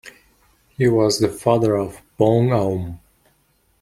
He 0.69 0.87
was 0.87 1.19
the 1.19 1.29
father 1.29 1.77
of 1.77 2.01
Boun 2.17 2.49
Oum. 2.51 2.99